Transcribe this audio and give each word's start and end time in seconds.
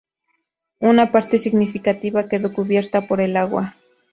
Una 0.79 1.11
parte 1.11 1.37
significativa 1.37 2.27
quedó 2.27 2.51
cubierta 2.53 3.07
por 3.07 3.21
el 3.21 3.37
agua. 3.37 3.75